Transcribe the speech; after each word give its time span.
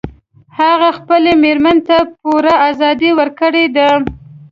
هغه 0.59 0.89
خپلې 0.97 1.31
میرمن 1.43 1.77
ته 1.87 1.97
پوره 2.21 2.53
ازادي 2.69 3.11
ورکړي 3.19 3.65
ده 3.75 3.87